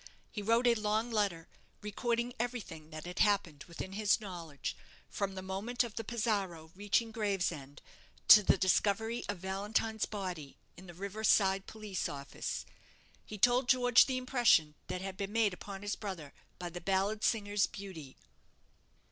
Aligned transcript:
He 0.31 0.41
wrote 0.41 0.65
a 0.65 0.73
long 0.73 1.11
letter, 1.11 1.47
recording 1.83 2.33
everything 2.39 2.89
that 2.89 3.05
had 3.05 3.19
happened 3.19 3.65
within 3.65 3.91
his 3.93 4.19
knowledge, 4.19 4.75
from 5.11 5.35
the 5.35 5.43
moment 5.43 5.83
of 5.83 5.93
the 5.93 6.03
'Pizarro' 6.03 6.71
reaching 6.75 7.11
Gravesend 7.11 7.83
to 8.27 8.41
the 8.41 8.57
discovery 8.57 9.23
of 9.29 9.37
Valentine's 9.37 10.07
body 10.07 10.57
in 10.75 10.87
the 10.87 10.95
river 10.95 11.23
side 11.23 11.67
police 11.67 12.09
office. 12.09 12.65
He 13.23 13.37
told 13.37 13.69
George 13.69 14.07
the 14.07 14.17
impression 14.17 14.73
that 14.87 15.01
had 15.01 15.17
been 15.17 15.31
made 15.31 15.53
upon 15.53 15.83
his 15.83 15.95
brother 15.95 16.33
by 16.57 16.71
the 16.71 16.81
ballad 16.81 17.23
singer's 17.23 17.67
beauty. 17.67 18.17